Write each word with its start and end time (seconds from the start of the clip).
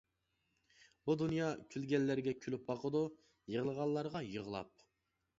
بۇ 1.09 1.15
دۇنيا 1.21 1.49
كۈلگەنلەرگە 1.75 2.33
كۈلۈپ 2.45 2.63
باقىدۇ، 2.69 3.01
يىغلىغانلارغا 3.57 4.23
يىغلاپ. 4.29 4.83